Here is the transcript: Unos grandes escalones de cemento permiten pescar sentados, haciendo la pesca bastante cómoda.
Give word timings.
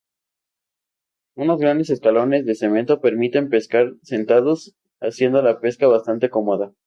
Unos 1.35 1.59
grandes 1.59 1.91
escalones 1.91 2.43
de 2.47 2.55
cemento 2.55 3.01
permiten 3.01 3.49
pescar 3.49 3.93
sentados, 4.01 4.75
haciendo 4.99 5.43
la 5.43 5.59
pesca 5.59 5.85
bastante 5.85 6.31
cómoda. 6.31 6.73